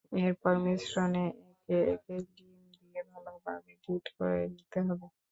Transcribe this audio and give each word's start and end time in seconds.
এরপর 0.19 0.53
মিশ্রণে 0.63 1.25
একে 1.49 1.77
একে 1.93 2.15
ডিম 2.31 2.51
দিয়ে 2.73 3.01
ভালোভাবে 3.11 3.71
বিট 3.83 4.05
করে 4.15 4.39
নিতে 4.49 4.79
হবে। 4.87 5.07